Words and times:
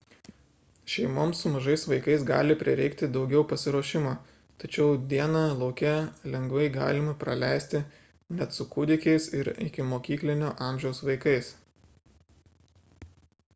šeimoms 0.91 1.39
su 1.43 1.49
mažais 1.55 1.83
vaikais 1.89 2.23
gali 2.29 2.53
prireikti 2.61 3.09
daugiau 3.17 3.41
pasiruošimo 3.51 4.13
tačiau 4.63 4.95
dieną 5.11 5.43
lauke 5.59 5.91
lengvai 6.37 6.65
galima 6.79 7.13
praleisti 7.25 7.81
net 8.39 8.57
su 8.59 8.67
kūdikiais 8.77 9.27
ir 9.41 9.51
ikimokyklinio 9.67 10.53
amžiaus 10.71 11.03
vaikais 11.11 11.51